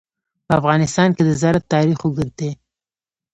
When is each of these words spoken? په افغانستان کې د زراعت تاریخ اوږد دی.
په 0.45 0.53
افغانستان 0.59 1.09
کې 1.15 1.23
د 1.25 1.29
زراعت 1.41 1.65
تاریخ 1.73 1.97
اوږد 2.03 2.29
دی. 2.39 2.51